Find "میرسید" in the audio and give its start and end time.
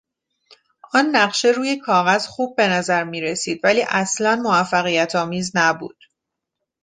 3.03-3.59